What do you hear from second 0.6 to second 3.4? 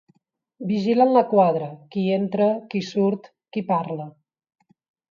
Vigilen la quadra, qui entra, qui surt,